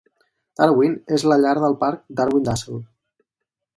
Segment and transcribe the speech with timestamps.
[0.61, 2.83] Darwin és la llar del parc Darwin-Dassel.